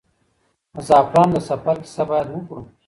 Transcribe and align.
د 0.73 0.75
زعفرانو 0.87 1.33
د 1.41 1.45
سفر 1.49 1.75
کیسه 1.83 2.03
باید 2.09 2.27
وکړو. 2.29 2.61